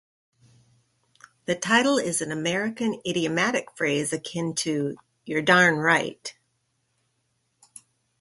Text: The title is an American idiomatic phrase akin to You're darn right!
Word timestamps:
The 1.45 1.53
title 1.53 1.99
is 1.99 2.21
an 2.21 2.31
American 2.31 2.99
idiomatic 3.05 3.69
phrase 3.77 4.11
akin 4.11 4.55
to 4.55 4.95
You're 5.25 5.43
darn 5.43 5.75
right! 5.75 6.35